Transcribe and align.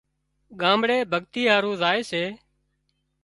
ڳامڙي 0.59 0.97
ڀڳتي 1.11 1.43
هارو 1.51 1.71
زائي 1.81 2.01
سي 2.11 2.23